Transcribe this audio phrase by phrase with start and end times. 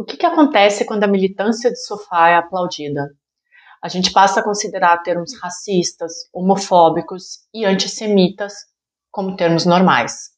[0.00, 3.10] O que, que acontece quando a militância de sofá é aplaudida?
[3.82, 8.54] A gente passa a considerar termos racistas, homofóbicos e antissemitas
[9.10, 10.30] como termos normais.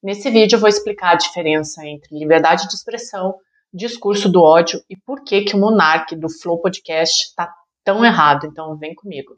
[0.00, 3.34] Nesse vídeo eu vou explicar a diferença entre liberdade de expressão,
[3.74, 8.46] discurso do ódio e por que, que o monarque do Flow Podcast está tão errado.
[8.46, 9.34] Então vem comigo.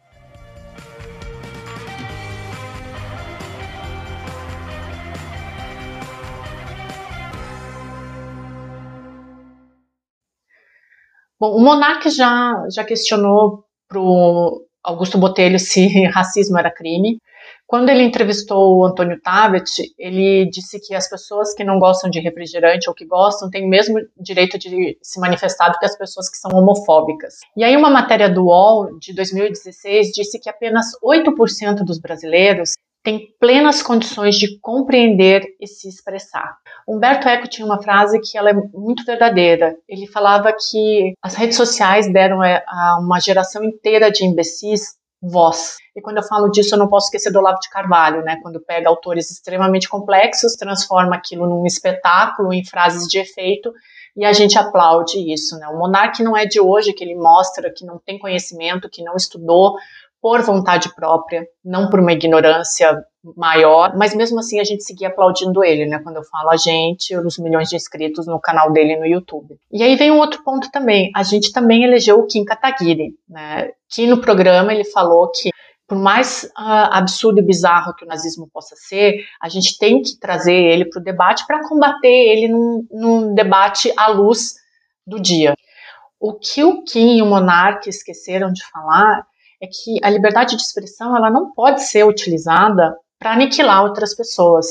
[11.40, 17.18] Bom, o Monark já, já questionou para o Augusto Botelho se racismo era crime.
[17.66, 19.64] Quando ele entrevistou o Antônio Tabet,
[19.96, 23.68] ele disse que as pessoas que não gostam de refrigerante ou que gostam têm o
[23.68, 27.36] mesmo direito de se manifestar do que as pessoas que são homofóbicas.
[27.56, 33.34] E aí uma matéria do UOL de 2016 disse que apenas 8% dos brasileiros tem
[33.38, 36.56] plenas condições de compreender e se expressar.
[36.86, 39.76] Humberto Eco tinha uma frase que ela é muito verdadeira.
[39.88, 45.76] Ele falava que as redes sociais deram é, a uma geração inteira de imbecis voz.
[45.94, 48.38] E quando eu falo disso, eu não posso esquecer do Olavo de Carvalho, né?
[48.42, 53.72] Quando pega autores extremamente complexos, transforma aquilo num espetáculo, em frases de efeito,
[54.16, 55.68] e a gente aplaude isso, né?
[55.68, 59.14] O monarca não é de hoje que ele mostra que não tem conhecimento, que não
[59.14, 59.76] estudou,
[60.20, 63.02] por vontade própria, não por uma ignorância
[63.36, 65.98] maior, mas mesmo assim a gente seguia aplaudindo ele, né?
[66.02, 69.56] Quando eu falo a gente, os milhões de inscritos no canal dele no YouTube.
[69.70, 71.10] E aí vem um outro ponto também.
[71.14, 73.70] A gente também elegeu o Kim Kataguiri, né?
[73.90, 75.50] Que no programa ele falou que
[75.86, 80.16] por mais uh, absurdo e bizarro que o nazismo possa ser, a gente tem que
[80.20, 84.54] trazer ele para o debate para combater ele num, num debate à luz
[85.04, 85.54] do dia.
[86.20, 89.26] O que o Kim e o Monark esqueceram de falar
[89.60, 94.66] é que a liberdade de expressão ela não pode ser utilizada para aniquilar outras pessoas.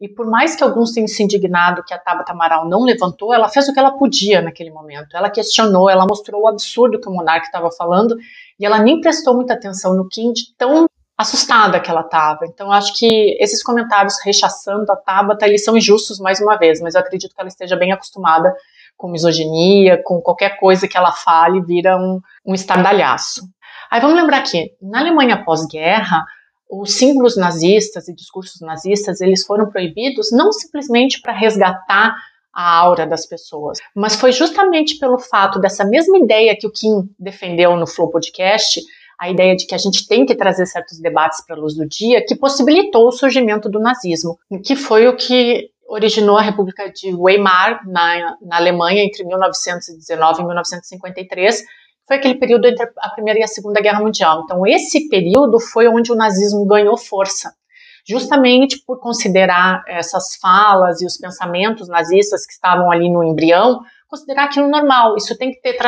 [0.00, 3.50] E por mais que alguns tenham se indignado que a Tabata Amaral não levantou, ela
[3.50, 5.14] fez o que ela podia naquele momento.
[5.14, 8.16] Ela questionou, ela mostrou o absurdo que o monarca estava falando
[8.58, 10.86] e ela nem prestou muita atenção no Kim de tão
[11.18, 12.46] assustada que ela estava.
[12.46, 16.94] Então acho que esses comentários rechaçando a Tabata, eles são injustos mais uma vez, mas
[16.94, 18.54] eu acredito que ela esteja bem acostumada
[18.96, 23.42] com misoginia, com qualquer coisa que ela fale, vira um, um estardalhaço.
[23.90, 26.24] Aí vamos lembrar que na Alemanha pós-guerra,
[26.70, 32.14] os símbolos nazistas e discursos nazistas, eles foram proibidos não simplesmente para resgatar
[32.52, 37.08] a aura das pessoas, mas foi justamente pelo fato dessa mesma ideia que o Kim
[37.18, 38.80] defendeu no Flow Podcast,
[39.18, 41.86] a ideia de que a gente tem que trazer certos debates para a luz do
[41.86, 47.14] dia, que possibilitou o surgimento do nazismo, que foi o que originou a República de
[47.14, 51.64] Weimar na, na Alemanha entre 1919 e 1953,
[52.10, 54.42] foi aquele período entre a Primeira e a Segunda Guerra Mundial.
[54.42, 57.52] Então, esse período foi onde o nazismo ganhou força,
[58.04, 63.78] justamente por considerar essas falas e os pensamentos nazistas que estavam ali no embrião,
[64.08, 65.14] considerar aquilo normal.
[65.16, 65.78] Isso tem que, ter,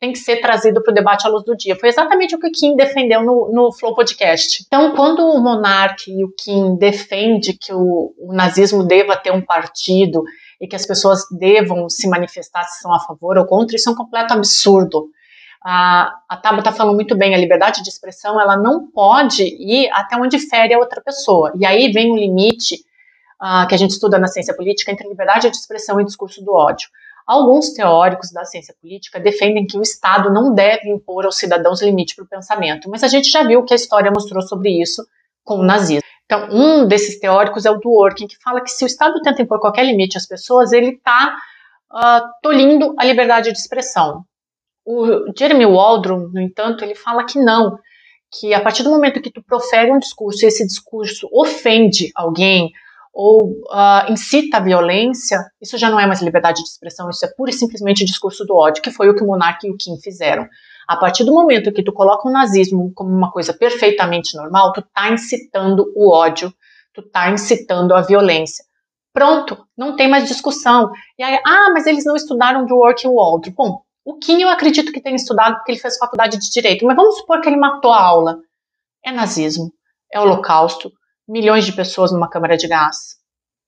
[0.00, 1.76] tem que ser trazido para o debate à luz do dia.
[1.76, 4.64] Foi exatamente o que o Kim defendeu no, no Flow Podcast.
[4.66, 9.44] Então, quando o Monark e o Kim defende que o, o nazismo deva ter um
[9.44, 10.22] partido
[10.58, 13.92] e que as pessoas devam se manifestar se são a favor ou contra, isso é
[13.92, 15.10] um completo absurdo
[15.62, 20.16] a, a Tabata falou muito bem, a liberdade de expressão, ela não pode ir até
[20.16, 21.52] onde fere a outra pessoa.
[21.56, 22.76] E aí vem o limite
[23.40, 26.54] uh, que a gente estuda na ciência política entre liberdade de expressão e discurso do
[26.54, 26.88] ódio.
[27.26, 32.16] Alguns teóricos da ciência política defendem que o Estado não deve impor aos cidadãos limite
[32.16, 35.06] para o pensamento, mas a gente já viu que a história mostrou sobre isso
[35.44, 36.02] com o nazismo.
[36.24, 39.60] Então, um desses teóricos é o Dworkin, que fala que se o Estado tenta impor
[39.60, 41.36] qualquer limite às pessoas, ele está
[41.92, 44.24] uh, ah, tolindo a liberdade de expressão.
[44.84, 47.78] O Jeremy Waldron, no entanto, ele fala que não,
[48.32, 52.70] que a partir do momento que tu profere um discurso e esse discurso ofende alguém
[53.12, 57.28] ou uh, incita a violência, isso já não é mais liberdade de expressão, isso é
[57.36, 59.96] pura e simplesmente discurso do ódio, que foi o que o Monark e o Kim
[60.00, 60.46] fizeram.
[60.88, 64.82] A partir do momento que tu coloca o nazismo como uma coisa perfeitamente normal, tu
[64.94, 66.52] tá incitando o ódio,
[66.94, 68.64] tu tá incitando a violência.
[69.12, 70.90] Pronto, não tem mais discussão.
[71.18, 73.52] E aí, ah, mas eles não estudaram do Work Waldron.
[73.56, 76.96] Bom, o Kim eu acredito que tenha estudado porque ele fez faculdade de direito, mas
[76.96, 78.38] vamos supor que ele matou a aula.
[79.04, 79.72] É nazismo,
[80.12, 80.90] é holocausto,
[81.28, 83.18] milhões de pessoas numa câmara de gás.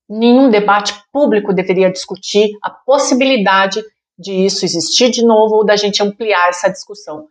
[0.08, 3.82] Nenhum debate público deveria discutir a possibilidade
[4.18, 7.26] de isso existir de novo ou da gente ampliar essa discussão.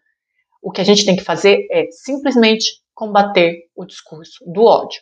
[0.61, 5.01] O que a gente tem que fazer é simplesmente combater o discurso do ódio.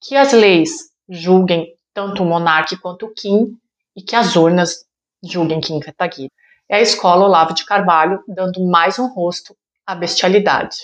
[0.00, 0.70] Que as leis
[1.08, 3.56] julguem tanto o monarca quanto o Kim
[3.96, 4.84] e que as urnas
[5.22, 6.30] julguem Kim Kataguiri
[6.70, 10.76] é a escola Olavo de Carvalho, dando mais um rosto à bestialidade.